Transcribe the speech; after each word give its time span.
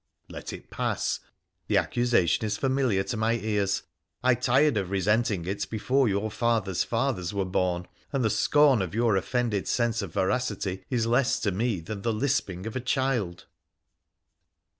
Let 0.29 0.51
it 0.51 0.71
pass! 0.71 1.19
The 1.67 1.77
accusation 1.77 2.43
is 2.43 2.57
familiar 2.57 3.03
to 3.03 3.17
my 3.17 3.33
ears. 3.33 3.83
I 4.23 4.33
tired 4.33 4.75
of 4.77 4.89
resenting 4.89 5.45
it 5.45 5.69
before 5.69 6.09
your 6.09 6.31
fathers' 6.31 6.83
fathers 6.83 7.35
were 7.35 7.45
born, 7.45 7.87
and 8.11 8.25
the 8.25 8.31
scorn 8.31 8.81
of 8.81 8.95
your 8.95 9.15
offended 9.15 9.67
sense 9.67 10.01
of 10.01 10.11
veracity 10.11 10.83
is 10.89 11.05
less 11.05 11.39
to 11.41 11.51
me 11.51 11.81
than 11.81 12.01
the 12.01 12.13
lisping 12.13 12.65
of 12.65 12.75
a 12.75 12.79
child. 12.79 13.45